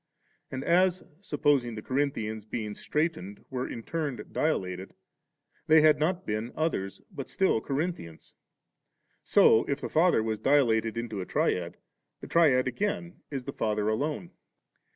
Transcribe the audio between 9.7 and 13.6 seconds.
the Father was dilated into a Triad, the Triad again is the